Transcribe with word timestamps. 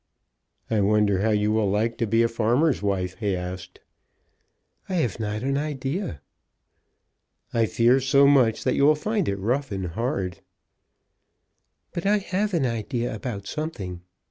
"I 0.71 0.81
wonder 0.81 1.21
how 1.21 1.29
you 1.29 1.51
will 1.51 1.69
like 1.69 1.99
to 1.99 2.07
be 2.07 2.23
a 2.23 2.27
farmer's 2.27 2.81
wife?" 2.81 3.17
he 3.19 3.35
asked. 3.35 3.81
"I 4.89 4.95
have 4.95 5.19
not 5.19 5.43
an 5.43 5.59
idea." 5.59 6.21
"I 7.53 7.67
fear 7.67 7.99
so 7.99 8.25
much 8.25 8.63
that 8.63 8.73
you'll 8.73 8.95
find 8.95 9.29
it 9.29 9.37
rough 9.37 9.71
and 9.71 9.85
hard." 9.85 10.39
"But 11.93 12.07
I 12.07 12.17
have 12.17 12.55
an 12.55 12.65
idea 12.65 13.13
about 13.13 13.45
something." 13.45 14.01